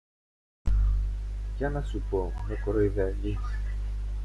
Για 1.57 1.69
να 1.69 1.81
σου 1.81 2.01
πω, 2.09 2.33
με 2.47 2.61
κοροϊδεύεις; 2.65 3.57